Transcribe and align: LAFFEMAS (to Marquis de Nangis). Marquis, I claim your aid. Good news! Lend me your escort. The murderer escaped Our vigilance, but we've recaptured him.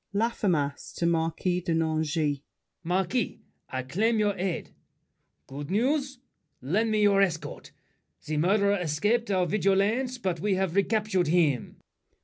LAFFEMAS 0.15 0.95
(to 0.95 1.05
Marquis 1.05 1.61
de 1.61 1.75
Nangis). 1.75 2.41
Marquis, 2.83 3.39
I 3.69 3.83
claim 3.83 4.17
your 4.17 4.35
aid. 4.35 4.71
Good 5.45 5.69
news! 5.69 6.17
Lend 6.59 6.89
me 6.89 7.03
your 7.03 7.21
escort. 7.21 7.69
The 8.25 8.37
murderer 8.37 8.79
escaped 8.79 9.29
Our 9.29 9.45
vigilance, 9.45 10.17
but 10.17 10.39
we've 10.39 10.73
recaptured 10.75 11.27
him. 11.27 11.77